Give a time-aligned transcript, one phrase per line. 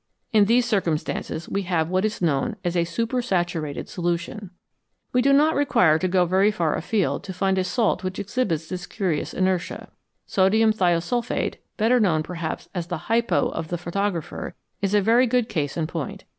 [0.33, 4.49] In these circumstances we have what is known as a "super saturated" solution.
[5.13, 8.67] We do not require to go very far afield to find a salt which exhibits
[8.67, 9.91] this curious inertia.
[10.25, 15.27] Sodium thio sulphate, better known, perhaps, as the" hypo" of the photographer, is a very
[15.27, 16.23] good case in point.